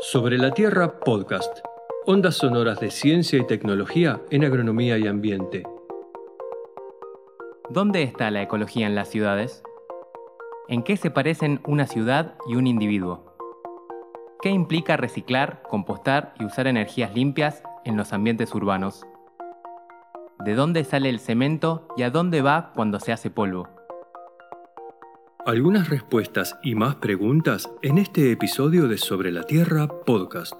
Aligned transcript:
Sobre 0.00 0.38
la 0.38 0.50
Tierra 0.50 1.00
Podcast. 1.00 1.58
Ondas 2.04 2.36
sonoras 2.36 2.80
de 2.80 2.90
ciencia 2.90 3.38
y 3.38 3.46
tecnología 3.46 4.20
en 4.30 4.44
agronomía 4.44 4.98
y 4.98 5.06
ambiente. 5.06 5.62
¿Dónde 7.70 8.02
está 8.02 8.30
la 8.30 8.42
ecología 8.42 8.86
en 8.86 8.94
las 8.94 9.08
ciudades? 9.08 9.62
¿En 10.68 10.82
qué 10.82 10.96
se 10.96 11.10
parecen 11.10 11.60
una 11.66 11.86
ciudad 11.86 12.34
y 12.48 12.56
un 12.56 12.66
individuo? 12.66 13.36
¿Qué 14.42 14.50
implica 14.50 14.96
reciclar, 14.96 15.62
compostar 15.62 16.34
y 16.38 16.44
usar 16.44 16.66
energías 16.66 17.14
limpias 17.14 17.62
en 17.84 17.96
los 17.96 18.12
ambientes 18.12 18.54
urbanos? 18.54 19.06
¿De 20.40 20.54
dónde 20.54 20.84
sale 20.84 21.08
el 21.08 21.20
cemento 21.20 21.88
y 21.96 22.02
a 22.02 22.10
dónde 22.10 22.42
va 22.42 22.72
cuando 22.74 23.00
se 23.00 23.12
hace 23.12 23.30
polvo? 23.30 23.73
Algunas 25.46 25.90
respuestas 25.90 26.58
y 26.62 26.74
más 26.74 26.94
preguntas 26.94 27.70
en 27.82 27.98
este 27.98 28.32
episodio 28.32 28.88
de 28.88 28.96
Sobre 28.96 29.30
la 29.30 29.42
Tierra 29.42 29.88
podcast. 29.88 30.54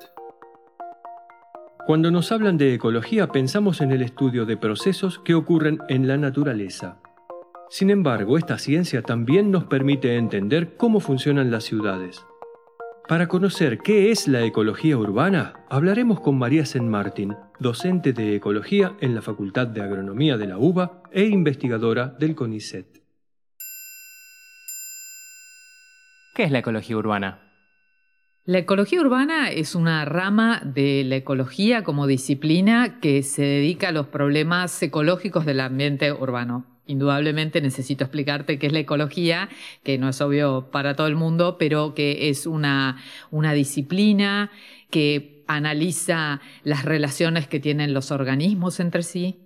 Cuando 1.86 2.10
nos 2.10 2.30
hablan 2.32 2.58
de 2.58 2.74
ecología 2.74 3.28
pensamos 3.28 3.80
en 3.80 3.92
el 3.92 4.02
estudio 4.02 4.44
de 4.44 4.58
procesos 4.58 5.18
que 5.20 5.34
ocurren 5.34 5.78
en 5.88 6.06
la 6.06 6.18
naturaleza. 6.18 6.98
Sin 7.70 7.88
embargo, 7.88 8.36
esta 8.36 8.58
ciencia 8.58 9.00
también 9.00 9.50
nos 9.50 9.64
permite 9.64 10.18
entender 10.18 10.76
cómo 10.76 11.00
funcionan 11.00 11.50
las 11.50 11.64
ciudades. 11.64 12.22
Para 13.08 13.26
conocer 13.26 13.78
qué 13.78 14.10
es 14.10 14.28
la 14.28 14.42
ecología 14.42 14.98
urbana, 14.98 15.64
hablaremos 15.70 16.20
con 16.20 16.38
María 16.38 16.66
Sen 16.66 16.90
Martín, 16.90 17.34
docente 17.58 18.12
de 18.12 18.36
ecología 18.36 18.94
en 19.00 19.14
la 19.14 19.22
Facultad 19.22 19.66
de 19.66 19.80
Agronomía 19.80 20.36
de 20.36 20.46
la 20.46 20.58
UBA 20.58 21.04
e 21.10 21.24
investigadora 21.24 22.08
del 22.18 22.34
CONICET. 22.34 23.03
¿Qué 26.34 26.42
es 26.42 26.50
la 26.50 26.58
ecología 26.58 26.96
urbana? 26.96 27.38
La 28.44 28.58
ecología 28.58 29.00
urbana 29.00 29.50
es 29.50 29.76
una 29.76 30.04
rama 30.04 30.60
de 30.64 31.04
la 31.04 31.14
ecología 31.14 31.84
como 31.84 32.08
disciplina 32.08 32.98
que 33.00 33.22
se 33.22 33.42
dedica 33.42 33.90
a 33.90 33.92
los 33.92 34.08
problemas 34.08 34.82
ecológicos 34.82 35.46
del 35.46 35.60
ambiente 35.60 36.12
urbano. 36.12 36.66
Indudablemente 36.86 37.60
necesito 37.60 38.02
explicarte 38.02 38.58
qué 38.58 38.66
es 38.66 38.72
la 38.72 38.80
ecología, 38.80 39.48
que 39.84 39.96
no 39.96 40.08
es 40.08 40.20
obvio 40.20 40.72
para 40.72 40.96
todo 40.96 41.06
el 41.06 41.14
mundo, 41.14 41.56
pero 41.56 41.94
que 41.94 42.28
es 42.28 42.48
una, 42.48 42.96
una 43.30 43.52
disciplina 43.52 44.50
que 44.90 45.44
analiza 45.46 46.40
las 46.64 46.84
relaciones 46.84 47.46
que 47.46 47.60
tienen 47.60 47.94
los 47.94 48.10
organismos 48.10 48.80
entre 48.80 49.04
sí, 49.04 49.38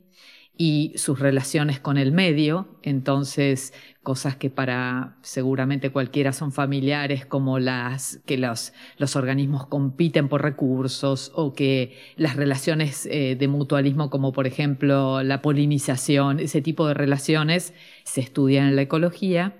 y 0.61 0.93
sus 0.97 1.21
relaciones 1.21 1.79
con 1.79 1.99
el 1.99 2.11
medio, 2.11 2.67
entonces 2.83 3.73
cosas 4.03 4.35
que 4.35 4.51
para 4.51 5.17
seguramente 5.23 5.91
cualquiera 5.91 6.33
son 6.33 6.51
familiares, 6.51 7.25
como 7.25 7.61
las 7.61 8.21
que 8.27 8.39
los, 8.39 8.73
organismos 9.15 9.67
compiten 9.67 10.29
por 10.29 10.43
recursos 10.43 11.31
o 11.37 11.53
que 11.53 11.97
las 12.17 12.35
relaciones 12.35 13.07
eh, 13.07 13.37
de 13.39 13.49
mutualismo, 13.49 14.11
como 14.11 14.33
por 14.33 14.49
ejemplo 14.49 15.23
la 15.23 15.43
polinización, 15.43 16.41
ese 16.41 16.61
tipo 16.61 16.89
de 16.89 16.95
relaciones 16.95 17.73
se 18.03 18.21
estudian 18.21 18.67
en 18.67 18.75
la 18.77 18.83
ecología 18.83 19.55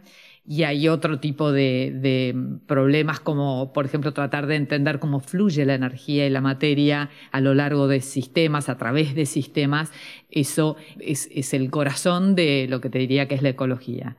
y 0.51 0.63
hay 0.63 0.89
otro 0.89 1.21
tipo 1.21 1.53
de, 1.53 2.35
problemas 2.67 3.21
como, 3.21 3.71
por 3.75 3.85
ejemplo, 3.85 4.15
tratar 4.15 4.47
de 4.47 4.57
entender 4.57 4.99
cómo 4.99 5.21
fluye 5.21 5.67
la 5.67 5.75
energía 5.75 6.27
y 6.27 6.31
la 6.31 6.41
materia 6.41 7.11
a 7.33 7.43
lo 7.43 7.53
largo 7.53 7.87
de 7.87 8.01
sistemas, 8.01 8.71
a 8.71 8.79
través 8.79 9.15
de 9.15 9.27
sistemas. 9.27 9.93
Eso 10.31 10.77
es, 11.01 11.29
es 11.33 11.53
el 11.53 11.71
corazón 11.71 12.35
de 12.35 12.67
lo 12.67 12.81
que 12.81 12.89
te 12.89 12.99
diría 12.99 13.29
que 13.29 13.35
es 13.35 13.43
la 13.43 13.51
ecología. 13.51 14.17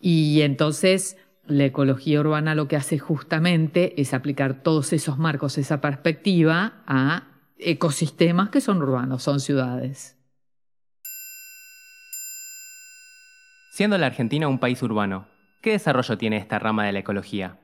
Y 0.00 0.40
entonces 0.40 1.18
la 1.46 1.66
ecología 1.66 2.20
urbana 2.20 2.54
lo 2.54 2.66
que 2.66 2.76
hace 2.76 2.98
justamente 2.98 4.00
es 4.00 4.14
aplicar 4.14 4.62
todos 4.62 4.94
esos 4.94 5.18
marcos, 5.18 5.58
esa 5.58 5.82
perspectiva 5.82 6.82
a 6.86 7.28
ecosistemas 7.58 8.48
que 8.48 8.62
son 8.62 8.80
urbanos, 8.80 9.22
son 9.22 9.38
ciudades. 9.38 10.16
Siendo 13.70 13.98
la 13.98 14.06
Argentina 14.06 14.48
un 14.48 14.58
país 14.58 14.82
urbano, 14.82 15.26
¿Qué 15.60 15.72
desarrollo 15.72 16.16
tiene 16.18 16.36
esta 16.36 16.58
rama 16.58 16.86
de 16.86 16.92
la 16.92 17.00
ecología? 17.00 17.58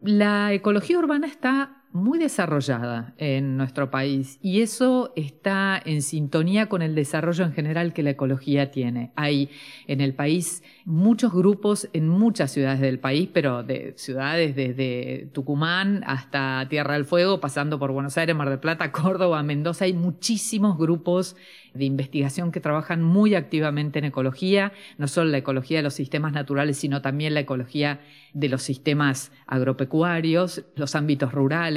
La 0.00 0.52
ecología 0.52 0.98
urbana 0.98 1.26
está 1.26 1.84
muy 1.92 2.18
desarrollada 2.18 3.14
en 3.16 3.56
nuestro 3.56 3.90
país 3.90 4.38
y 4.42 4.60
eso 4.60 5.12
está 5.16 5.80
en 5.84 6.02
sintonía 6.02 6.68
con 6.68 6.82
el 6.82 6.94
desarrollo 6.94 7.44
en 7.44 7.52
general 7.52 7.92
que 7.92 8.02
la 8.02 8.10
ecología 8.10 8.70
tiene. 8.70 9.12
Hay 9.16 9.50
en 9.86 10.00
el 10.00 10.14
país 10.14 10.62
muchos 10.84 11.32
grupos 11.32 11.88
en 11.92 12.08
muchas 12.08 12.52
ciudades 12.52 12.80
del 12.80 12.98
país, 12.98 13.28
pero 13.32 13.62
de 13.62 13.94
ciudades 13.96 14.54
desde 14.54 15.28
Tucumán 15.32 16.04
hasta 16.06 16.66
Tierra 16.68 16.94
del 16.94 17.04
Fuego, 17.04 17.40
pasando 17.40 17.78
por 17.78 17.92
Buenos 17.92 18.16
Aires, 18.18 18.36
Mar 18.36 18.50
del 18.50 18.60
Plata, 18.60 18.92
Córdoba, 19.06 19.42
Mendoza, 19.42 19.86
hay 19.86 19.94
muchísimos 19.94 20.78
grupos 20.78 21.36
de 21.74 21.84
investigación 21.84 22.52
que 22.52 22.60
trabajan 22.60 23.02
muy 23.02 23.34
activamente 23.34 23.98
en 23.98 24.06
ecología, 24.06 24.72
no 24.98 25.08
solo 25.08 25.30
la 25.30 25.38
ecología 25.38 25.78
de 25.78 25.82
los 25.82 25.94
sistemas 25.94 26.32
naturales, 26.32 26.78
sino 26.78 27.02
también 27.02 27.34
la 27.34 27.40
ecología 27.40 28.00
de 28.32 28.48
los 28.48 28.62
sistemas 28.62 29.32
agropecuarios, 29.46 30.64
los 30.74 30.94
ámbitos 30.94 31.32
rurales. 31.32 31.75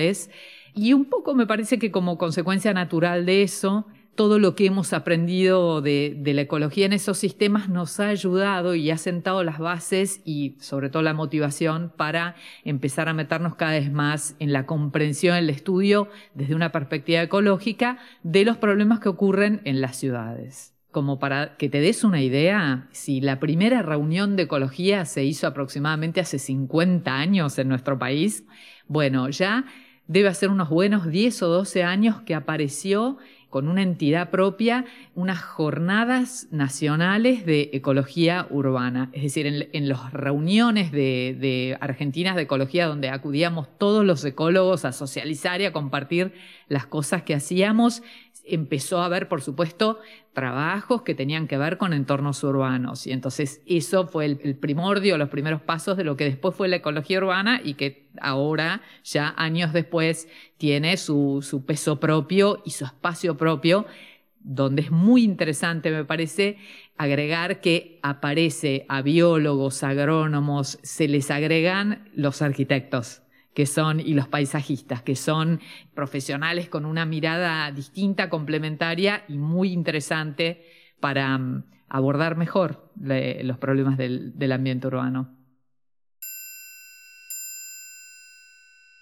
Y 0.73 0.93
un 0.93 1.05
poco 1.05 1.35
me 1.35 1.47
parece 1.47 1.79
que 1.79 1.91
como 1.91 2.17
consecuencia 2.17 2.73
natural 2.73 3.25
de 3.25 3.43
eso, 3.43 3.85
todo 4.19 4.37
lo 4.37 4.53
que 4.53 4.65
hemos 4.65 4.91
aprendido 4.91 5.81
de, 5.81 6.21
la 6.25 6.41
ecología 6.41 6.85
en 6.85 6.91
esos 6.91 7.17
sistemas 7.17 7.69
nos 7.69 8.01
ha 8.01 8.09
ayudado 8.09 8.75
y 8.75 8.91
ha 8.91 8.97
sentado 8.97 9.45
las 9.45 9.59
bases 9.59 10.19
y 10.25 10.57
sobre 10.59 10.89
todo 10.89 11.03
la 11.03 11.13
motivación 11.13 11.93
para 11.95 12.35
empezar 12.65 13.07
a 13.07 13.13
meternos 13.13 13.55
cada 13.55 13.71
vez 13.71 13.89
más 13.93 14.35
en 14.39 14.51
la 14.51 14.65
comprensión, 14.65 15.37
el 15.37 15.49
estudio 15.49 16.09
desde 16.33 16.53
una 16.53 16.73
perspectiva 16.73 17.21
ecológica 17.21 17.97
de 18.23 18.43
los 18.43 18.57
problemas 18.57 18.99
que 18.99 19.07
ocurren 19.07 19.61
en 19.63 19.79
las 19.79 19.95
ciudades. 19.95 20.75
Como 20.91 21.17
para 21.17 21.55
que 21.55 21.69
te 21.69 21.79
des 21.79 22.03
una 22.03 22.21
idea, 22.21 22.89
si 22.91 23.21
la 23.21 23.39
primera 23.39 23.83
reunión 23.83 24.35
de 24.35 24.43
ecología 24.43 25.05
se 25.05 25.23
hizo 25.23 25.47
aproximadamente 25.47 26.19
hace 26.19 26.39
50 26.39 27.15
años 27.15 27.57
en 27.57 27.69
nuestro 27.69 27.97
país, 27.97 28.43
bueno, 28.89 29.29
ya 29.29 29.63
debe 30.09 30.27
hacer 30.27 30.49
unos 30.49 30.69
buenos 30.69 31.07
10 31.07 31.43
o 31.43 31.47
12 31.47 31.83
años 31.83 32.21
que 32.23 32.33
apareció 32.33 33.17
con 33.49 33.67
una 33.67 33.81
entidad 33.81 34.29
propia 34.31 34.85
unas 35.15 35.41
jornadas 35.41 36.47
nacionales 36.51 37.45
de 37.45 37.69
ecología 37.73 38.47
urbana. 38.49 39.09
Es 39.13 39.23
decir, 39.23 39.45
en, 39.47 39.89
las 39.89 40.11
reuniones 40.11 40.91
de, 40.91 41.35
de, 41.39 41.77
argentinas 41.79 42.35
de 42.35 42.43
ecología 42.43 42.87
donde 42.87 43.09
acudíamos 43.09 43.67
todos 43.77 44.03
los 44.03 44.23
ecólogos 44.25 44.83
a 44.83 44.91
socializar 44.91 45.61
y 45.61 45.65
a 45.65 45.73
compartir 45.73 46.33
las 46.67 46.85
cosas 46.85 47.23
que 47.23 47.35
hacíamos, 47.35 48.01
empezó 48.45 49.01
a 49.01 49.05
haber, 49.05 49.27
por 49.27 49.41
supuesto, 49.41 49.99
trabajos 50.33 51.01
que 51.03 51.15
tenían 51.15 51.47
que 51.47 51.57
ver 51.57 51.77
con 51.77 51.93
entornos 51.93 52.43
urbanos. 52.43 53.07
Y 53.07 53.11
entonces 53.11 53.61
eso 53.65 54.07
fue 54.07 54.25
el, 54.25 54.39
el, 54.43 54.55
primordio, 54.55 55.17
los 55.17 55.29
primeros 55.29 55.61
pasos 55.61 55.97
de 55.97 56.03
lo 56.03 56.17
que 56.17 56.25
después 56.25 56.55
fue 56.55 56.67
la 56.67 56.77
ecología 56.77 57.19
urbana 57.19 57.61
y 57.63 57.75
que 57.75 58.09
ahora, 58.21 58.81
ya 59.03 59.33
años 59.37 59.73
después, 59.73 60.27
tiene 60.57 60.97
su, 60.97 61.39
su 61.41 61.65
peso 61.65 61.99
propio 61.99 62.61
y 62.65 62.71
su 62.71 62.85
espacio 62.85 63.37
propio, 63.37 63.85
donde 64.39 64.83
es 64.83 64.91
muy 64.91 65.23
interesante, 65.23 65.91
me 65.91 66.05
parece, 66.05 66.57
agregar 66.97 67.61
que 67.61 67.99
aparece 68.01 68.85
a 68.89 69.01
biólogos, 69.01 69.83
agrónomos, 69.83 70.79
se 70.81 71.07
les 71.07 71.31
agregan 71.31 72.09
los 72.13 72.41
arquitectos 72.41 73.21
que 73.53 73.65
son, 73.65 73.99
y 73.99 74.13
los 74.13 74.27
paisajistas, 74.27 75.01
que 75.01 75.15
son 75.15 75.59
profesionales 75.93 76.69
con 76.69 76.85
una 76.85 77.05
mirada 77.05 77.71
distinta, 77.71 78.29
complementaria 78.29 79.23
y 79.27 79.37
muy 79.37 79.71
interesante 79.71 80.65
para 80.99 81.37
mm, 81.37 81.63
abordar 81.89 82.37
mejor 82.37 82.91
los 82.95 83.57
problemas 83.57 83.97
del, 83.97 84.37
del 84.37 84.51
ambiente 84.51 84.87
urbano. 84.87 85.35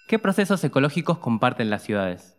¿Qué 0.08 0.18
procesos 0.18 0.64
ecológicos 0.64 1.18
comparten 1.18 1.68
las 1.68 1.82
ciudades? 1.82 2.38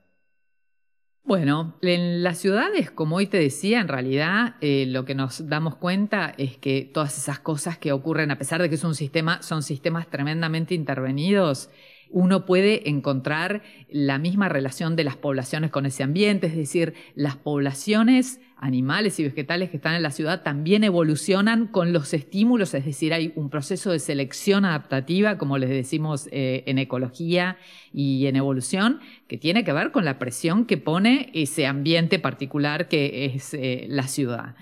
Bueno, 1.29 1.77
en 1.83 2.23
las 2.23 2.39
ciudades, 2.39 2.89
como 2.89 3.17
hoy 3.17 3.27
te 3.27 3.37
decía, 3.37 3.81
en 3.81 3.87
realidad 3.87 4.55
eh, 4.61 4.85
lo 4.87 5.05
que 5.05 5.13
nos 5.13 5.47
damos 5.47 5.75
cuenta 5.75 6.33
es 6.39 6.57
que 6.57 6.89
todas 6.91 7.15
esas 7.19 7.39
cosas 7.39 7.77
que 7.77 7.91
ocurren, 7.91 8.31
a 8.31 8.39
pesar 8.39 8.59
de 8.59 8.69
que 8.69 8.73
es 8.73 8.83
un 8.83 8.95
sistema, 8.95 9.43
son 9.43 9.61
sistemas 9.61 10.07
tremendamente 10.09 10.73
intervenidos, 10.73 11.69
uno 12.09 12.45
puede 12.45 12.89
encontrar 12.89 13.61
la 13.89 14.17
misma 14.17 14.49
relación 14.49 14.95
de 14.95 15.03
las 15.03 15.15
poblaciones 15.15 15.71
con 15.71 15.85
ese 15.85 16.03
ambiente, 16.03 16.47
es 16.47 16.55
decir, 16.55 16.93
las 17.15 17.35
poblaciones 17.35 18.39
animales 18.57 19.19
y 19.19 19.23
vegetales 19.23 19.69
que 19.69 19.77
están 19.77 19.95
en 19.95 20.03
la 20.03 20.11
ciudad 20.11 20.43
también 20.43 20.83
evolucionan 20.83 21.67
con 21.67 21.93
los 21.93 22.13
estímulos, 22.13 22.73
es 22.73 22.85
decir, 22.85 23.13
hay 23.13 23.31
un 23.35 23.49
proceso 23.49 23.91
de 23.91 23.99
selección 23.99 24.65
adaptativa, 24.65 25.37
como 25.37 25.57
les 25.57 25.69
decimos 25.69 26.27
eh, 26.31 26.63
en 26.65 26.77
ecología 26.77 27.57
y 27.93 28.27
en 28.27 28.35
evolución, 28.35 28.99
que 29.27 29.37
tiene 29.37 29.63
que 29.63 29.71
ver 29.71 29.91
con 29.91 30.03
la 30.03 30.19
presión 30.19 30.65
que 30.65 30.77
pone 30.77 31.29
ese 31.33 31.67
ambiente 31.67 32.19
particular 32.19 32.89
que 32.89 33.25
es 33.25 33.53
eh, 33.53 33.85
la 33.89 34.07
ciudad. 34.07 34.55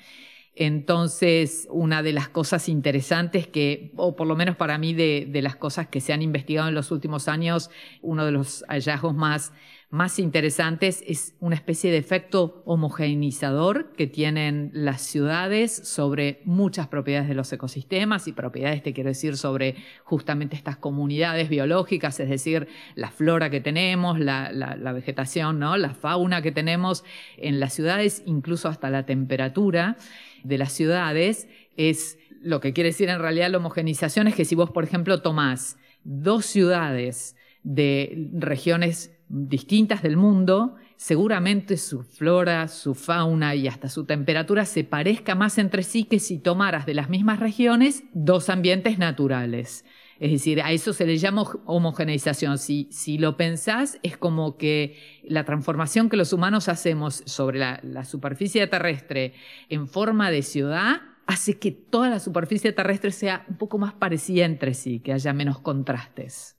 Entonces, 0.59 1.67
una 1.69 2.01
de 2.01 2.13
las 2.13 2.29
cosas 2.29 2.67
interesantes 2.67 3.45
que, 3.47 3.91
o 3.95 4.15
por 4.15 4.25
lo 4.25 4.35
menos 4.35 4.55
para 4.55 4.79
mí 4.79 4.95
de, 4.95 5.29
las 5.43 5.55
cosas 5.55 5.87
que 5.87 6.01
se 6.01 6.13
han 6.13 6.23
investigado 6.23 6.67
en 6.67 6.73
los 6.73 6.89
últimos 6.89 7.27
años, 7.27 7.69
uno 8.01 8.25
de 8.25 8.31
los 8.31 8.65
hallazgos 8.67 9.13
más 9.13 9.51
interesantes 10.17 11.03
es 11.05 11.35
una 11.39 11.53
especie 11.53 11.91
de 11.91 11.97
efecto 11.97 12.63
homogeneizador 12.65 13.93
que 13.93 14.07
tienen 14.07 14.71
las 14.73 15.03
ciudades 15.03 15.71
sobre 15.71 16.41
muchas 16.43 16.87
propiedades 16.87 17.29
de 17.29 17.35
los 17.35 17.53
ecosistemas 17.53 18.27
y 18.27 18.31
propiedades, 18.31 18.81
te 18.81 18.93
quiero 18.93 19.09
decir, 19.09 19.37
sobre 19.37 19.75
justamente 20.05 20.55
estas 20.55 20.77
comunidades 20.77 21.49
biológicas, 21.49 22.19
es 22.19 22.29
decir, 22.29 22.67
la 22.95 23.11
flora 23.11 23.51
que 23.51 23.61
tenemos, 23.61 24.19
la, 24.19 24.49
vegetación, 24.91 25.59
¿no? 25.59 25.77
la 25.77 25.93
fauna 25.93 26.41
que 26.41 26.51
tenemos 26.51 27.03
en 27.37 27.59
las 27.59 27.73
ciudades, 27.73 28.23
incluso 28.25 28.69
hasta 28.69 28.89
la 28.89 29.05
temperatura 29.05 29.97
de 30.43 30.57
las 30.57 30.73
ciudades, 30.73 31.47
es 31.75 32.17
lo 32.41 32.59
que 32.59 32.73
quiere 32.73 32.89
decir 32.89 33.09
en 33.09 33.19
realidad 33.19 33.49
la 33.51 33.57
homogenización 33.57 34.27
es 34.27 34.35
que 34.35 34.45
si 34.45 34.55
vos, 34.55 34.71
por 34.71 34.83
ejemplo, 34.83 35.21
tomás 35.21 35.77
dos 36.03 36.45
ciudades 36.45 37.35
de 37.63 38.29
regiones 38.33 39.17
distintas 39.29 40.01
del 40.01 40.15
mundo, 40.17 40.75
seguramente 40.95 41.77
su 41.77 42.03
flora, 42.03 42.67
su 42.67 42.95
fauna 42.95 43.55
y 43.55 43.67
hasta 43.67 43.89
su 43.89 44.05
temperatura 44.05 44.65
se 44.65 44.83
parezca 44.83 45.35
más 45.35 45.57
entre 45.57 45.83
sí 45.83 46.05
que 46.05 46.19
si 46.19 46.39
tomaras 46.39 46.85
de 46.85 46.93
las 46.93 47.09
mismas 47.09 47.39
regiones 47.39 48.03
dos 48.13 48.49
ambientes 48.49 48.97
naturales. 48.97 49.85
Es 50.19 50.31
decir, 50.31 50.61
a 50.61 50.71
eso 50.71 50.93
se 50.93 51.05
le 51.05 51.17
llama 51.17 51.43
homogeneización. 51.65 52.57
Si, 52.57 52.87
si 52.91 53.17
lo 53.17 53.37
pensás, 53.37 53.99
es 54.03 54.17
como 54.17 54.57
que 54.57 54.97
la 55.23 55.43
transformación 55.43 56.09
que 56.09 56.17
los 56.17 56.33
humanos 56.33 56.69
hacemos 56.69 57.23
sobre 57.25 57.59
la, 57.59 57.79
la 57.83 58.05
superficie 58.05 58.65
terrestre 58.67 59.33
en 59.69 59.87
forma 59.87 60.31
de 60.31 60.41
ciudad 60.41 61.01
hace 61.27 61.59
que 61.59 61.71
toda 61.71 62.09
la 62.09 62.19
superficie 62.19 62.71
terrestre 62.71 63.11
sea 63.11 63.45
un 63.49 63.57
poco 63.57 63.77
más 63.77 63.93
parecida 63.93 64.45
entre 64.45 64.73
sí, 64.73 64.99
que 64.99 65.13
haya 65.13 65.33
menos 65.33 65.59
contrastes. 65.59 66.57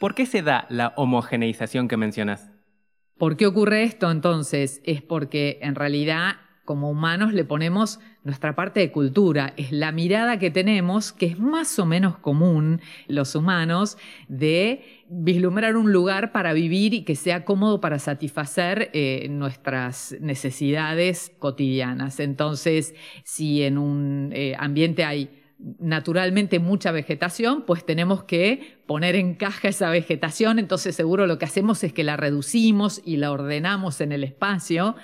¿Por 0.00 0.14
qué 0.14 0.26
se 0.26 0.42
da 0.42 0.66
la 0.70 0.94
homogeneización 0.96 1.88
que 1.88 1.96
mencionas? 1.96 2.50
¿Por 3.18 3.36
qué 3.36 3.46
ocurre 3.46 3.82
esto 3.82 4.10
entonces? 4.10 4.80
Es 4.84 5.02
porque 5.02 5.58
en 5.60 5.74
realidad 5.74 6.36
como 6.68 6.90
humanos 6.90 7.32
le 7.32 7.46
ponemos 7.46 7.98
nuestra 8.24 8.54
parte 8.54 8.80
de 8.80 8.92
cultura, 8.92 9.54
es 9.56 9.72
la 9.72 9.90
mirada 9.90 10.38
que 10.38 10.50
tenemos, 10.50 11.14
que 11.14 11.24
es 11.24 11.38
más 11.38 11.78
o 11.78 11.86
menos 11.86 12.18
común 12.18 12.82
los 13.06 13.34
humanos, 13.34 13.96
de 14.28 14.84
vislumbrar 15.08 15.78
un 15.78 15.94
lugar 15.94 16.30
para 16.30 16.52
vivir 16.52 16.92
y 16.92 17.04
que 17.04 17.16
sea 17.16 17.46
cómodo 17.46 17.80
para 17.80 17.98
satisfacer 17.98 18.90
eh, 18.92 19.28
nuestras 19.30 20.14
necesidades 20.20 21.32
cotidianas. 21.38 22.20
Entonces, 22.20 22.94
si 23.24 23.62
en 23.62 23.78
un 23.78 24.32
eh, 24.34 24.54
ambiente 24.58 25.06
hay 25.06 25.30
naturalmente 25.78 26.58
mucha 26.58 26.92
vegetación, 26.92 27.62
pues 27.62 27.86
tenemos 27.86 28.24
que 28.24 28.78
poner 28.86 29.16
en 29.16 29.36
caja 29.36 29.68
esa 29.68 29.88
vegetación, 29.88 30.58
entonces 30.58 30.94
seguro 30.94 31.26
lo 31.26 31.38
que 31.38 31.46
hacemos 31.46 31.82
es 31.82 31.94
que 31.94 32.04
la 32.04 32.18
reducimos 32.18 33.00
y 33.06 33.16
la 33.16 33.32
ordenamos 33.32 34.02
en 34.02 34.12
el 34.12 34.22
espacio. 34.22 34.96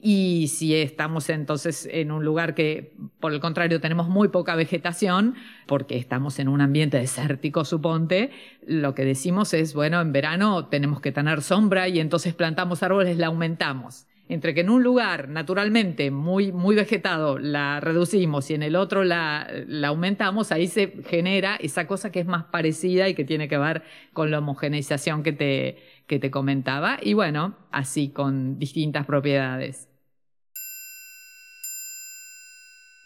Y 0.00 0.46
si 0.48 0.76
estamos 0.76 1.28
entonces 1.28 1.88
en 1.90 2.12
un 2.12 2.24
lugar 2.24 2.54
que, 2.54 2.92
por 3.18 3.32
el 3.32 3.40
contrario, 3.40 3.80
tenemos 3.80 4.08
muy 4.08 4.28
poca 4.28 4.54
vegetación, 4.54 5.34
porque 5.66 5.96
estamos 5.96 6.38
en 6.38 6.48
un 6.48 6.60
ambiente 6.60 6.98
desértico, 6.98 7.64
suponte, 7.64 8.30
lo 8.64 8.94
que 8.94 9.04
decimos 9.04 9.52
es, 9.54 9.74
bueno, 9.74 10.00
en 10.00 10.12
verano 10.12 10.66
tenemos 10.66 11.00
que 11.00 11.10
tener 11.10 11.42
sombra 11.42 11.88
y 11.88 11.98
entonces 11.98 12.34
plantamos 12.34 12.82
árboles, 12.84 13.16
la 13.18 13.26
aumentamos. 13.26 14.06
Entre 14.30 14.52
que 14.52 14.60
en 14.60 14.68
un 14.68 14.82
lugar 14.82 15.30
naturalmente 15.30 16.10
muy, 16.10 16.52
muy 16.52 16.76
vegetado 16.76 17.38
la 17.38 17.80
reducimos 17.80 18.50
y 18.50 18.54
en 18.54 18.62
el 18.62 18.76
otro 18.76 19.02
la, 19.02 19.48
la, 19.66 19.88
aumentamos, 19.88 20.52
ahí 20.52 20.68
se 20.68 21.02
genera 21.08 21.56
esa 21.56 21.86
cosa 21.86 22.12
que 22.12 22.20
es 22.20 22.26
más 22.26 22.44
parecida 22.44 23.08
y 23.08 23.14
que 23.14 23.24
tiene 23.24 23.48
que 23.48 23.56
ver 23.56 23.82
con 24.12 24.30
la 24.30 24.40
homogeneización 24.40 25.22
que 25.22 25.32
te, 25.32 25.78
que 26.08 26.18
te 26.18 26.32
comentaba. 26.32 26.98
Y 27.00 27.14
bueno, 27.14 27.54
así 27.70 28.08
con 28.08 28.58
distintas 28.58 29.06
propiedades. 29.06 29.88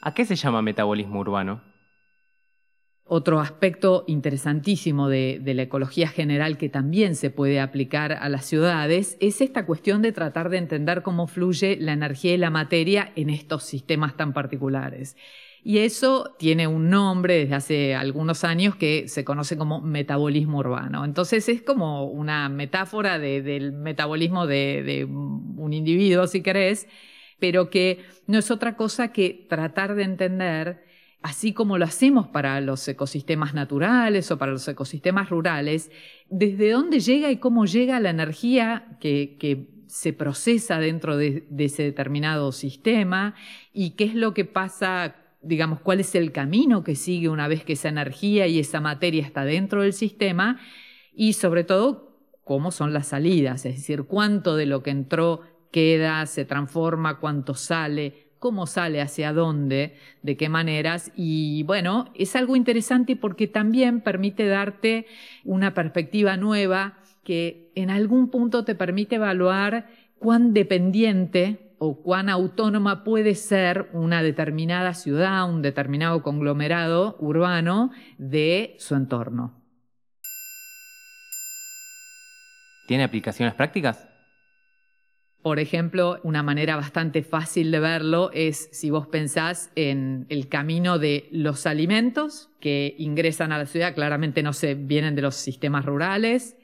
¿A 0.00 0.14
qué 0.14 0.24
se 0.24 0.36
llama 0.36 0.62
metabolismo 0.62 1.20
urbano? 1.20 1.60
Otro 3.04 3.40
aspecto 3.40 4.04
interesantísimo 4.06 5.08
de, 5.08 5.40
la 5.44 5.62
ecología 5.62 6.08
general 6.08 6.56
que 6.56 6.68
también 6.68 7.14
se 7.14 7.30
puede 7.30 7.60
aplicar 7.60 8.12
a 8.12 8.28
las 8.28 8.46
ciudades 8.46 9.18
es 9.20 9.40
esta 9.40 9.66
cuestión 9.66 10.00
de 10.00 10.12
tratar 10.12 10.48
de 10.48 10.56
entender 10.56 11.02
cómo 11.02 11.26
fluye 11.26 11.76
la 11.78 11.92
energía 11.92 12.34
y 12.34 12.38
la 12.38 12.50
materia 12.50 13.12
en 13.14 13.28
estos 13.28 13.64
sistemas 13.64 14.16
tan 14.16 14.32
particulares. 14.32 15.16
Y 15.64 15.78
eso 15.78 16.34
tiene 16.38 16.66
un 16.66 16.90
nombre 16.90 17.38
desde 17.38 17.54
hace 17.54 17.94
algunos 17.94 18.42
años 18.42 18.74
que 18.74 19.06
se 19.08 19.24
conoce 19.24 19.56
como 19.56 19.80
metabolismo 19.80 20.58
urbano. 20.58 21.04
Entonces 21.04 21.48
es 21.48 21.62
como 21.62 22.04
una 22.06 22.48
metáfora 22.48 23.18
del 23.18 23.72
metabolismo 23.72 24.46
de, 24.46 24.82
de 24.82 25.04
un 25.04 25.72
individuo, 25.72 26.26
si 26.26 26.42
querés, 26.42 26.88
pero 27.38 27.70
que 27.70 28.04
no 28.26 28.38
es 28.38 28.50
otra 28.50 28.76
cosa 28.76 29.12
que 29.12 29.46
tratar 29.48 29.94
de 29.94 30.02
entender 30.02 30.84
así 31.22 31.52
como 31.52 31.78
lo 31.78 31.84
hacemos 31.84 32.26
para 32.28 32.60
los 32.60 32.86
ecosistemas 32.86 33.54
naturales 33.54 34.30
o 34.30 34.38
para 34.38 34.52
los 34.52 34.66
ecosistemas 34.66 35.30
rurales, 35.30 35.90
desde 36.28 36.70
dónde 36.70 37.00
llega 37.00 37.30
y 37.30 37.36
cómo 37.36 37.64
llega 37.64 38.00
la 38.00 38.10
energía 38.10 38.96
que, 39.00 39.68
se 39.86 40.14
procesa 40.14 40.78
dentro 40.78 41.18
de, 41.18 41.44
ese 41.58 41.82
determinado 41.82 42.50
sistema 42.52 43.34
y 43.74 43.90
qué 43.90 44.04
es 44.04 44.14
lo 44.14 44.32
que 44.32 44.46
pasa, 44.46 45.16
digamos, 45.42 45.80
cuál 45.80 46.00
es 46.00 46.14
el 46.14 46.32
camino 46.32 46.84
que 46.84 46.94
sigue 46.94 47.28
una 47.28 47.48
vez 47.48 47.64
que 47.64 47.74
esa 47.74 47.88
energía 47.88 48.46
y 48.46 48.58
esa 48.58 48.80
materia 48.80 49.22
está 49.22 49.44
dentro 49.44 49.82
del 49.82 49.92
sistema 49.92 50.60
y 51.14 51.34
sobre 51.34 51.64
todo 51.64 52.12
cómo 52.44 52.70
son 52.70 52.92
las 52.92 53.08
salidas, 53.08 53.64
es 53.66 53.76
decir, 53.76 54.04
cuánto 54.04 54.56
de 54.56 54.66
lo 54.66 54.82
que 54.82 54.90
entró 54.90 55.42
queda, 55.70 56.26
se 56.26 56.44
transforma, 56.44 57.18
cuánto 57.18 57.54
sale, 57.54 58.32
cómo 58.38 58.66
sale, 58.66 59.00
hacia 59.00 59.32
dónde, 59.32 59.96
de 60.22 60.36
qué 60.36 60.48
maneras. 60.48 61.12
Y 61.16 61.62
bueno, 61.62 62.10
es 62.14 62.36
algo 62.36 62.56
interesante 62.56 63.16
porque 63.16 63.46
también 63.46 64.00
permite 64.00 64.46
darte 64.46 65.06
una 65.44 65.74
perspectiva 65.74 66.36
nueva 66.36 66.98
que 67.24 67.70
en 67.76 67.90
algún 67.90 68.30
punto 68.30 68.64
te 68.64 68.74
permite 68.74 69.14
evaluar 69.14 69.86
cuán 70.18 70.52
dependiente 70.52 71.71
o 71.84 72.00
cuán 72.00 72.28
autónoma 72.28 73.02
puede 73.02 73.34
ser 73.34 73.90
una 73.92 74.22
determinada 74.22 74.94
ciudad, 74.94 75.50
un 75.50 75.62
determinado 75.62 76.22
conglomerado 76.22 77.16
urbano 77.18 77.90
de 78.18 78.76
su 78.78 78.94
entorno. 78.94 79.60
¿Tiene 82.86 83.02
aplicaciones 83.02 83.54
prácticas? 83.54 84.08
Por 85.42 85.58
ejemplo, 85.58 86.20
una 86.22 86.44
manera 86.44 86.76
bastante 86.76 87.24
fácil 87.24 87.72
de 87.72 87.80
verlo 87.80 88.30
es 88.32 88.68
si 88.70 88.90
vos 88.90 89.08
pensás 89.08 89.72
en 89.74 90.26
el 90.28 90.48
camino 90.48 91.00
de 91.00 91.28
los 91.32 91.66
alimentos 91.66 92.48
que 92.60 92.94
ingresan 92.96 93.50
a 93.50 93.58
la 93.58 93.66
ciudad, 93.66 93.96
claramente 93.96 94.44
no 94.44 94.52
se 94.52 94.76
vienen 94.76 95.16
de 95.16 95.22
los 95.22 95.34
sistemas 95.34 95.84
rurales, 95.84 96.56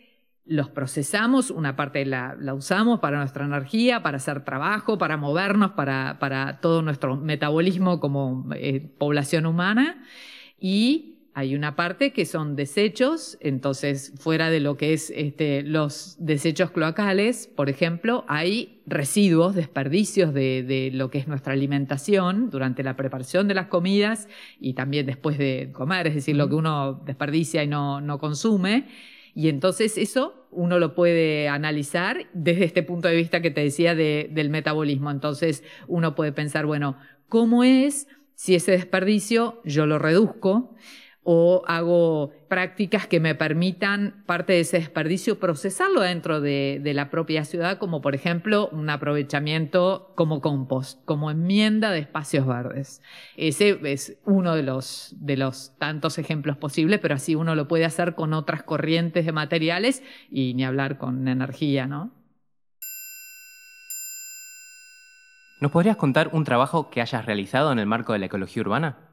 los 0.48 0.70
procesamos, 0.70 1.50
una 1.50 1.76
parte 1.76 2.04
la, 2.04 2.36
usamos 2.54 3.00
para 3.00 3.18
nuestra 3.18 3.44
energía, 3.44 4.02
para 4.02 4.16
hacer 4.16 4.44
trabajo, 4.44 4.98
para 4.98 5.16
movernos, 5.16 5.72
para, 5.72 6.58
todo 6.60 6.82
nuestro 6.82 7.16
metabolismo 7.16 8.00
como 8.00 8.48
eh, 8.54 8.80
población 8.98 9.46
humana 9.46 10.02
y 10.58 11.18
hay 11.38 11.54
una 11.54 11.76
parte 11.76 12.12
que 12.12 12.26
son 12.26 12.56
desechos, 12.56 13.38
entonces 13.40 14.12
fuera 14.18 14.50
de 14.50 14.58
lo 14.58 14.76
que 14.76 14.92
es 14.92 15.12
este, 15.14 15.62
los 15.62 16.16
desechos 16.18 16.72
cloacales, 16.72 17.46
por 17.46 17.68
ejemplo, 17.68 18.24
hay 18.26 18.80
residuos, 18.86 19.54
desperdicios 19.54 20.34
de, 20.34 20.90
lo 20.92 21.10
que 21.10 21.18
es 21.18 21.28
nuestra 21.28 21.52
alimentación 21.52 22.50
durante 22.50 22.82
la 22.82 22.96
preparación 22.96 23.46
de 23.46 23.54
las 23.54 23.68
comidas 23.68 24.26
y 24.58 24.72
también 24.72 25.06
después 25.06 25.38
de 25.38 25.70
comer, 25.72 26.08
es 26.08 26.16
decir, 26.16 26.34
lo 26.34 26.48
que 26.48 26.56
uno 26.56 26.94
desperdicia 27.06 27.62
y 27.62 27.68
no, 27.68 28.18
consume. 28.18 28.88
Y 29.32 29.48
entonces 29.48 29.96
eso 29.96 30.37
uno 30.50 30.78
lo 30.78 30.94
puede 30.94 31.48
analizar 31.48 32.26
desde 32.32 32.64
este 32.64 32.82
punto 32.82 33.08
de 33.08 33.16
vista 33.16 33.42
que 33.42 33.50
te 33.50 33.62
decía 33.62 33.94
del 33.94 34.50
metabolismo. 34.50 35.10
Entonces 35.10 35.62
uno 35.86 36.14
puede 36.14 36.32
pensar, 36.32 36.66
bueno, 36.66 36.96
¿cómo 37.28 37.64
es 37.64 38.08
si 38.34 38.54
ese 38.54 38.72
desperdicio 38.72 39.60
yo 39.64 39.86
lo 39.86 39.98
reduzco? 39.98 40.74
O 41.30 41.62
hago 41.66 42.32
prácticas 42.48 43.06
que 43.06 43.20
me 43.20 43.34
permitan 43.34 44.22
parte 44.24 44.54
de 44.54 44.60
ese 44.60 44.78
desperdicio 44.78 45.38
procesarlo 45.38 46.00
dentro 46.00 46.40
de, 46.40 46.80
la 46.94 47.10
propia 47.10 47.44
ciudad, 47.44 47.76
como 47.76 48.00
por 48.00 48.14
ejemplo 48.14 48.70
un 48.72 48.88
aprovechamiento 48.88 50.10
como 50.14 50.40
compost, 50.40 51.04
como 51.04 51.30
enmienda 51.30 51.90
de 51.90 51.98
espacios 51.98 52.46
verdes. 52.46 53.02
Ese 53.36 53.78
es 53.82 54.18
uno 54.24 54.54
de 54.54 54.62
los, 54.62 55.14
de 55.18 55.36
los 55.36 55.76
tantos 55.76 56.16
ejemplos 56.16 56.56
posibles, 56.56 56.98
pero 56.98 57.16
así 57.16 57.34
uno 57.34 57.54
lo 57.54 57.68
puede 57.68 57.84
hacer 57.84 58.14
con 58.14 58.32
otras 58.32 58.62
corrientes 58.62 59.26
de 59.26 59.32
materiales 59.32 60.02
y 60.30 60.54
ni 60.54 60.64
hablar 60.64 60.96
con 60.96 61.28
energía, 61.28 61.86
¿no? 61.86 62.10
¿Nos 65.60 65.70
podrías 65.72 65.98
contar 65.98 66.30
un 66.32 66.44
trabajo 66.44 66.88
que 66.88 67.02
hayas 67.02 67.26
realizado 67.26 67.70
en 67.70 67.80
el 67.80 67.86
marco 67.86 68.14
de 68.14 68.18
la 68.18 68.26
ecología 68.26 68.62
urbana? 68.62 69.07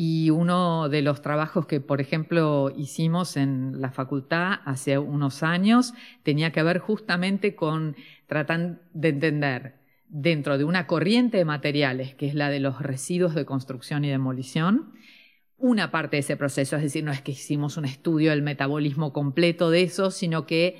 Y 0.00 0.30
uno 0.30 0.88
de 0.88 1.02
los 1.02 1.22
trabajos 1.22 1.66
que, 1.66 1.80
por 1.80 2.00
ejemplo, 2.00 2.72
hicimos 2.76 3.36
en 3.36 3.80
la 3.80 3.90
facultad 3.90 4.60
hace 4.64 4.96
unos 4.96 5.42
años 5.42 5.92
tenía 6.22 6.52
que 6.52 6.62
ver 6.62 6.78
justamente 6.78 7.56
con 7.56 7.96
tratar 8.28 8.80
de 8.94 9.08
entender 9.08 9.80
dentro 10.08 10.56
de 10.56 10.62
una 10.62 10.86
corriente 10.86 11.38
de 11.38 11.44
materiales, 11.44 12.14
que 12.14 12.28
es 12.28 12.36
la 12.36 12.48
de 12.48 12.60
los 12.60 12.80
residuos 12.80 13.34
de 13.34 13.44
construcción 13.44 14.04
y 14.04 14.08
demolición, 14.08 14.92
una 15.56 15.90
parte 15.90 16.14
de 16.14 16.20
ese 16.20 16.36
proceso, 16.36 16.76
es 16.76 16.82
decir, 16.82 17.02
no 17.02 17.10
es 17.10 17.20
que 17.20 17.32
hicimos 17.32 17.76
un 17.76 17.84
estudio 17.84 18.30
del 18.30 18.42
metabolismo 18.42 19.12
completo 19.12 19.68
de 19.68 19.82
eso, 19.82 20.12
sino 20.12 20.46
que 20.46 20.76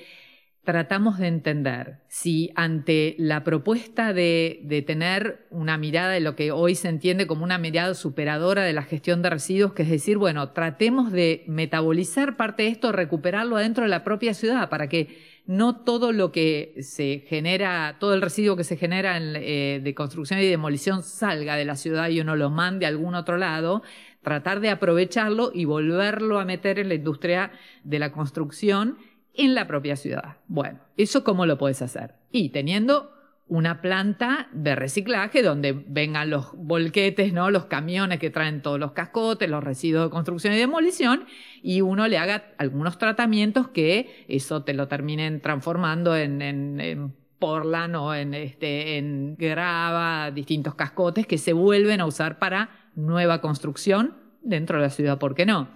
tratamos 0.68 1.16
de 1.16 1.28
entender 1.28 1.96
si 2.08 2.50
ante 2.54 3.14
la 3.16 3.42
propuesta 3.42 4.12
de, 4.12 4.84
tener 4.86 5.46
una 5.48 5.78
mirada 5.78 6.12
de 6.12 6.20
lo 6.20 6.36
que 6.36 6.52
hoy 6.52 6.74
se 6.74 6.90
entiende 6.90 7.26
como 7.26 7.42
una 7.42 7.56
mirada 7.56 7.94
superadora 7.94 8.64
de 8.64 8.74
la 8.74 8.82
gestión 8.82 9.22
de 9.22 9.30
residuos, 9.30 9.72
que 9.72 9.84
es 9.84 9.88
decir, 9.88 10.18
bueno, 10.18 10.50
tratemos 10.50 11.10
de 11.10 11.42
metabolizar 11.46 12.36
parte 12.36 12.64
de 12.64 12.68
esto, 12.68 12.92
recuperarlo 12.92 13.56
adentro 13.56 13.84
de 13.84 13.88
la 13.88 14.04
propia 14.04 14.34
ciudad 14.34 14.68
para 14.68 14.90
que 14.90 15.16
no 15.46 15.74
todo 15.74 16.12
lo 16.12 16.32
que 16.32 16.74
se 16.82 17.24
genera, 17.26 17.96
todo 17.98 18.12
el 18.12 18.20
residuo 18.20 18.54
que 18.54 18.64
se 18.64 18.76
genera 18.76 19.16
eh, 19.18 19.80
de 19.82 19.94
construcción 19.94 20.38
y 20.38 20.46
demolición 20.48 21.02
salga 21.02 21.56
de 21.56 21.64
la 21.64 21.76
ciudad 21.76 22.10
y 22.10 22.20
uno 22.20 22.36
lo 22.36 22.50
mande 22.50 22.84
a 22.84 22.90
algún 22.90 23.14
otro 23.14 23.38
lado, 23.38 23.82
tratar 24.20 24.60
de 24.60 24.68
aprovecharlo 24.68 25.50
y 25.54 25.64
volverlo 25.64 26.38
a 26.38 26.44
meter 26.44 26.78
en 26.78 26.88
la 26.88 26.94
industria 26.94 27.52
de 27.84 27.98
la 27.98 28.12
construcción 28.12 28.98
en 29.38 29.54
la 29.54 29.66
propia 29.66 29.96
ciudad. 29.96 30.36
Bueno, 30.48 30.80
¿eso 30.98 31.24
cómo 31.24 31.46
lo 31.46 31.56
puedes 31.56 31.80
hacer? 31.80 32.16
Y 32.30 32.50
teniendo 32.50 33.12
una 33.46 33.80
planta 33.80 34.48
de 34.52 34.76
reciclaje 34.76 35.42
donde 35.42 35.72
vengan 35.72 36.28
los 36.28 36.52
volquetes, 36.54 37.32
¿no? 37.32 37.50
los 37.50 37.64
camiones 37.64 38.18
que 38.18 38.28
traen 38.28 38.60
todos 38.60 38.78
los 38.78 38.92
cascotes, 38.92 39.48
los 39.48 39.64
residuos 39.64 40.04
de 40.04 40.10
construcción 40.10 40.52
y 40.52 40.58
demolición, 40.58 41.24
y 41.62 41.80
uno 41.80 42.08
le 42.08 42.18
haga 42.18 42.52
algunos 42.58 42.98
tratamientos 42.98 43.68
que 43.68 44.26
eso 44.28 44.64
te 44.64 44.74
lo 44.74 44.86
terminen 44.86 45.40
transformando 45.40 46.14
en, 46.14 46.42
en, 46.42 47.14
porlan 47.38 47.94
o 47.94 48.14
en, 48.14 48.34
este, 48.34 48.98
en 48.98 49.36
grava, 49.36 50.30
distintos 50.30 50.74
cascotes 50.74 51.26
que 51.26 51.38
se 51.38 51.52
vuelven 51.52 52.00
a 52.00 52.06
usar 52.06 52.38
para 52.38 52.90
nueva 52.96 53.40
construcción 53.40 54.16
dentro 54.42 54.76
de 54.76 54.82
la 54.82 54.90
ciudad, 54.90 55.18
¿por 55.18 55.34
qué 55.34 55.46
no? 55.46 55.68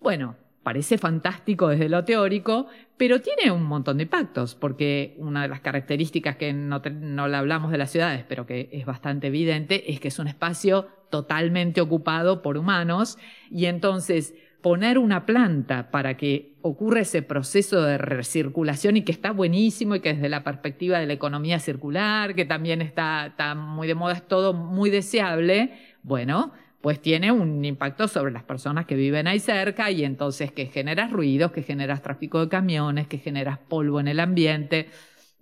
Bueno, 0.00 0.36
parece 0.62 0.98
fantástico 0.98 1.68
desde 1.68 1.88
lo 1.88 2.04
teórico, 2.04 2.66
pero 2.96 3.20
tiene 3.20 3.50
un 3.50 3.64
montón 3.64 3.96
de 3.96 4.04
impactos, 4.04 4.54
porque 4.54 5.14
una 5.18 5.42
de 5.42 5.48
las 5.48 5.60
características 5.60 6.36
que 6.36 6.52
no, 6.52 6.80
no 7.00 7.22
hablamos 7.24 7.72
de 7.72 7.78
las 7.78 7.90
ciudades, 7.90 8.24
pero 8.28 8.46
que 8.46 8.68
es 8.72 8.86
bastante 8.86 9.26
evidente, 9.26 9.90
es 9.92 10.00
que 10.00 10.08
es 10.08 10.18
un 10.18 10.28
espacio 10.28 10.86
totalmente 11.10 11.80
ocupado 11.80 12.42
por 12.42 12.56
humanos 12.56 13.18
y 13.50 13.66
entonces 13.66 14.34
poner 14.62 14.98
una 14.98 15.26
planta 15.26 15.90
para 15.90 16.16
que 16.16 16.54
ocurra 16.62 17.00
ese 17.00 17.20
proceso 17.22 17.82
de 17.82 17.98
recirculación 17.98 18.96
y 18.96 19.02
que 19.02 19.12
está 19.12 19.32
buenísimo 19.32 19.96
y 19.96 20.00
que 20.00 20.14
desde 20.14 20.28
la 20.28 20.44
perspectiva 20.44 20.98
de 21.00 21.06
la 21.06 21.12
economía 21.12 21.58
circular, 21.58 22.34
que 22.34 22.44
también 22.44 22.80
está, 22.80 23.26
está 23.26 23.56
muy 23.56 23.88
de 23.88 23.96
moda, 23.96 24.14
es 24.14 24.26
todo 24.26 24.54
muy 24.54 24.88
deseable, 24.88 25.72
bueno, 26.04 26.52
pues 26.82 27.00
tiene 27.00 27.30
un 27.30 27.64
impacto 27.64 28.08
sobre 28.08 28.32
las 28.32 28.42
personas 28.42 28.86
que 28.86 28.96
viven 28.96 29.28
ahí 29.28 29.38
cerca 29.38 29.90
y 29.90 30.04
entonces 30.04 30.50
que 30.50 30.66
generas 30.66 31.12
ruidos, 31.12 31.52
que 31.52 31.62
generas 31.62 32.02
tráfico 32.02 32.40
de 32.40 32.48
camiones, 32.48 33.06
que 33.06 33.18
generas 33.18 33.58
polvo 33.58 34.00
en 34.00 34.08
el 34.08 34.18
ambiente. 34.18 34.90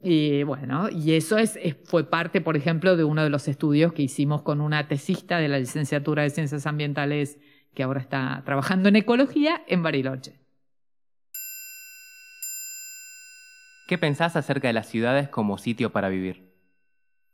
Y 0.02 0.42
bueno, 0.42 0.90
y 0.90 1.14
eso 1.14 1.38
es, 1.38 1.58
fue 1.84 2.08
parte, 2.08 2.42
por 2.42 2.58
ejemplo, 2.58 2.94
de 2.94 3.04
uno 3.04 3.24
de 3.24 3.30
los 3.30 3.48
estudios 3.48 3.94
que 3.94 4.02
hicimos 4.02 4.42
con 4.42 4.60
una 4.60 4.86
tesista 4.86 5.38
de 5.38 5.48
la 5.48 5.58
licenciatura 5.58 6.22
de 6.22 6.30
Ciencias 6.30 6.66
Ambientales 6.66 7.38
que 7.74 7.82
ahora 7.82 8.00
está 8.00 8.42
trabajando 8.44 8.90
en 8.90 8.96
ecología 8.96 9.62
en 9.66 9.82
Bariloche. 9.82 10.38
¿Qué 13.88 13.96
pensás 13.96 14.36
acerca 14.36 14.68
de 14.68 14.74
las 14.74 14.88
ciudades 14.88 15.28
como 15.30 15.56
sitio 15.56 15.90
para 15.90 16.10
vivir? 16.10 16.49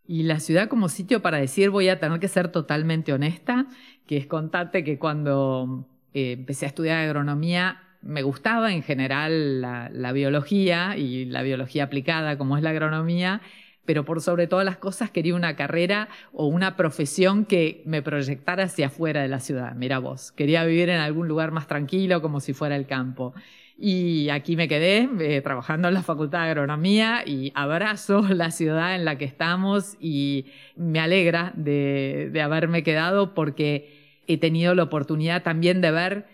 Y 0.07 0.23
la 0.23 0.41
ciudad 0.41 0.69
como 0.69 0.89
sitio 0.89 1.23
para 1.23 1.39
decir, 1.39 1.71
voy 1.71 1.89
a 1.89 1.99
tener 1.99 2.21
que 2.21 2.29
ser 2.29 2.49
totalmente 2.49 3.13
honesta, 3.13 3.67
que 4.07 4.17
es 4.17 4.27
contarte 4.27 4.85
que 4.85 4.99
cuando 4.99 5.87
eh, 6.15 6.33
empecé 6.33 6.67
a 6.67 6.69
estudiar 6.69 6.99
agronomía 6.99 7.83
me 8.07 8.23
gustaba 8.23 8.73
en 8.73 8.83
general 8.83 9.61
la, 9.61 10.13
biología 10.13 10.97
y 10.97 11.25
la 11.25 11.43
biología 11.43 11.85
aplicada 11.85 12.39
como 12.39 12.57
es 12.57 12.63
la 12.63 12.71
agronomía, 12.71 13.41
pero 13.85 14.05
por 14.05 14.21
sobre 14.21 14.47
todas 14.47 14.65
las 14.65 14.77
cosas 14.77 15.11
quería 15.11 15.35
una 15.35 15.57
carrera 15.57 16.09
o 16.33 16.47
una 16.47 16.77
profesión 16.77 17.45
que 17.45 17.83
me 17.85 18.03
proyectara 18.03 18.65
hacia 18.65 18.87
afuera 18.87 19.23
de 19.23 19.29
la 19.29 19.41
ciudad. 19.41 19.75
Mira 19.75 19.99
vos, 19.99 20.33
quería 20.33 20.65
vivir 20.65 20.89
en 20.89 21.01
algún 21.01 21.29
lugar 21.29 21.51
más 21.51 21.67
tranquilo 21.67 22.23
como 22.23 22.41
si 22.41 22.53
fuera 22.53 22.77
el 22.77 22.87
campo. 22.87 23.35
Y 23.79 24.31
aquí 24.31 24.57
me 24.57 24.69
quedé 24.69 25.09
eh, 25.21 25.43
trabajando 25.43 25.89
en 25.89 25.95
la 25.95 26.03
Facultad 26.03 26.43
de 26.43 26.49
Agronomía 26.51 27.23
y 27.27 27.53
abrazo 27.55 28.23
la 28.31 28.51
ciudad 28.51 28.95
en 28.95 29.05
la 29.05 29.19
que 29.19 29.27
estamos 29.27 29.97
y 30.01 30.47
me 30.77 31.01
alegra 31.01 31.53
de, 31.57 32.31
de 32.33 32.43
haberme 32.43 32.83
quedado 32.83 33.35
porque 33.35 34.23
he 34.27 34.39
tenido 34.39 34.75
la 34.75 34.85
oportunidad 34.85 35.43
también 35.43 35.81
de 35.81 35.91
ver 35.91 36.27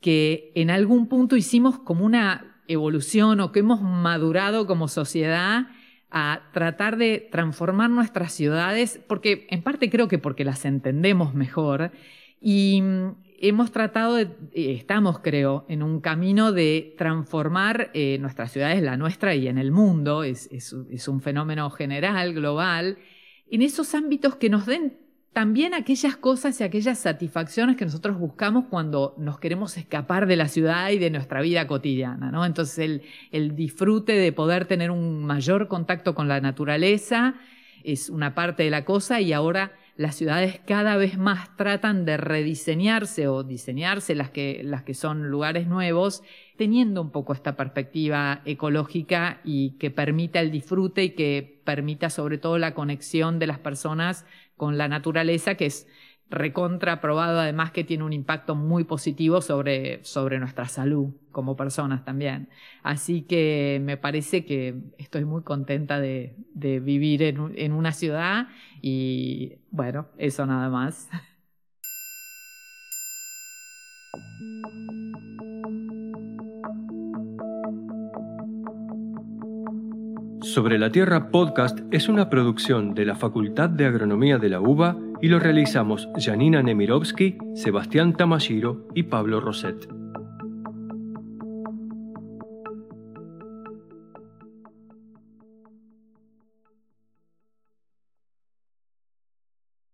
que 0.00 0.52
en 0.54 0.70
algún 0.70 1.08
punto 1.08 1.36
hicimos 1.36 1.78
como 1.78 2.04
una 2.04 2.62
evolución 2.68 3.40
o 3.40 3.52
que 3.52 3.60
hemos 3.60 3.82
madurado 3.82 4.66
como 4.66 4.88
sociedad 4.88 5.66
a 6.10 6.42
tratar 6.52 6.96
de 6.96 7.28
transformar 7.32 7.90
nuestras 7.90 8.32
ciudades, 8.32 9.00
porque 9.08 9.48
en 9.50 9.62
parte 9.62 9.90
creo 9.90 10.06
que 10.06 10.18
porque 10.18 10.44
las 10.44 10.64
entendemos 10.64 11.34
mejor, 11.34 11.90
y 12.40 12.82
hemos 13.48 13.72
tratado, 13.72 14.14
de, 14.14 14.28
estamos 14.54 15.18
creo, 15.20 15.66
en 15.68 15.82
un 15.82 16.00
camino 16.00 16.52
de 16.52 16.94
transformar 16.96 17.90
eh, 17.92 18.18
nuestras 18.20 18.52
ciudades, 18.52 18.82
la 18.82 18.96
nuestra 18.96 19.34
y 19.34 19.48
en 19.48 19.58
el 19.58 19.70
mundo, 19.70 20.24
es, 20.24 20.48
es, 20.50 21.08
un 21.08 21.20
fenómeno 21.20 21.68
general, 21.70 22.32
global, 22.32 22.98
en 23.50 23.62
esos 23.62 23.94
ámbitos 23.94 24.36
que 24.36 24.48
nos 24.48 24.66
den 24.66 24.98
también 25.32 25.74
aquellas 25.74 26.16
cosas 26.16 26.60
y 26.60 26.64
aquellas 26.64 26.98
satisfacciones 26.98 27.76
que 27.76 27.84
nosotros 27.84 28.18
buscamos 28.18 28.66
cuando 28.70 29.14
nos 29.18 29.38
queremos 29.38 29.76
escapar 29.76 30.26
de 30.26 30.36
la 30.36 30.48
ciudad 30.48 30.90
y 30.90 30.98
de 30.98 31.10
nuestra 31.10 31.40
vida 31.40 31.66
cotidiana, 31.66 32.30
¿no? 32.30 32.46
Entonces 32.46 32.78
el, 32.78 33.02
el 33.32 33.56
disfrute 33.56 34.12
de 34.12 34.32
poder 34.32 34.64
tener 34.64 34.90
un 34.90 35.24
mayor 35.24 35.66
contacto 35.68 36.14
con 36.14 36.28
la 36.28 36.40
naturaleza 36.40 37.34
es 37.82 38.08
una 38.08 38.34
parte 38.34 38.62
de 38.62 38.70
la 38.70 38.84
cosa 38.84 39.20
y 39.20 39.32
ahora 39.32 39.72
las 39.96 40.16
ciudades 40.16 40.60
cada 40.66 40.96
vez 40.96 41.18
más 41.18 41.56
tratan 41.56 42.04
de 42.04 42.16
rediseñarse 42.16 43.28
o 43.28 43.44
diseñarse 43.44 44.14
las 44.14 44.30
que, 44.30 44.62
las 44.64 44.82
que 44.82 44.94
son 44.94 45.30
lugares 45.30 45.68
nuevos, 45.68 46.22
teniendo 46.56 47.00
un 47.00 47.10
poco 47.10 47.32
esta 47.32 47.56
perspectiva 47.56 48.42
ecológica 48.44 49.40
y 49.44 49.72
que 49.78 49.90
permita 49.90 50.40
el 50.40 50.50
disfrute 50.50 51.04
y 51.04 51.10
que 51.10 51.60
permita 51.64 52.10
sobre 52.10 52.38
todo 52.38 52.58
la 52.58 52.74
conexión 52.74 53.38
de 53.38 53.46
las 53.46 53.58
personas 53.58 54.26
con 54.56 54.78
la 54.78 54.88
naturaleza, 54.88 55.54
que 55.54 55.66
es 55.66 55.86
recontra 56.30 57.00
probado 57.00 57.38
además 57.38 57.70
que 57.70 57.84
tiene 57.84 58.04
un 58.04 58.12
impacto 58.12 58.54
muy 58.54 58.84
positivo 58.84 59.40
sobre, 59.40 60.02
sobre 60.04 60.38
nuestra 60.38 60.66
salud 60.66 61.10
como 61.30 61.56
personas 61.56 62.04
también. 62.04 62.48
Así 62.82 63.22
que 63.22 63.80
me 63.82 63.96
parece 63.96 64.44
que 64.44 64.74
estoy 64.98 65.24
muy 65.24 65.42
contenta 65.42 66.00
de, 66.00 66.34
de 66.54 66.80
vivir 66.80 67.22
en, 67.22 67.52
en 67.56 67.72
una 67.72 67.92
ciudad 67.92 68.48
y 68.80 69.58
bueno, 69.70 70.06
eso 70.18 70.46
nada 70.46 70.68
más. 70.68 71.08
Sobre 80.42 80.78
la 80.78 80.90
Tierra 80.90 81.30
Podcast 81.30 81.80
es 81.90 82.08
una 82.08 82.30
producción 82.30 82.94
de 82.94 83.04
la 83.06 83.16
Facultad 83.16 83.70
de 83.70 83.86
Agronomía 83.86 84.38
de 84.38 84.50
la 84.50 84.60
UBA 84.60 84.96
y 85.20 85.28
lo 85.28 85.38
realizamos 85.38 86.08
Janina 86.18 86.62
Nemirovsky, 86.62 87.38
Sebastián 87.54 88.16
Tamashiro 88.16 88.86
y 88.94 89.04
Pablo 89.04 89.40
Roset. 89.40 90.03